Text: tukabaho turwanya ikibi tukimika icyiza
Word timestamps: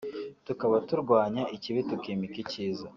tukabaho 0.45 0.83
turwanya 0.89 1.43
ikibi 1.55 1.79
tukimika 1.89 2.37
icyiza 2.43 2.85